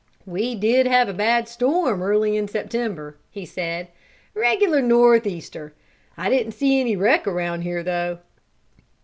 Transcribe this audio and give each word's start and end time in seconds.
"We 0.25 0.55
did 0.55 0.87
have 0.87 1.07
a 1.09 1.13
bad 1.13 1.47
storm 1.47 2.01
early 2.01 2.35
in 2.35 2.47
September," 2.47 3.17
he 3.29 3.45
said. 3.45 3.89
"Regular 4.33 4.81
north 4.81 5.27
easter. 5.27 5.75
I 6.17 6.27
didn't 6.27 6.53
see 6.53 6.79
any 6.81 6.95
wreck 6.95 7.27
around 7.27 7.61
here, 7.61 7.83
though." 7.83 8.17